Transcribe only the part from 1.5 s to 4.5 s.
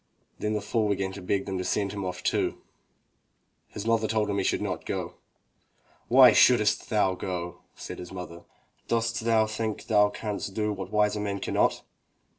to send him off too. His mother told him he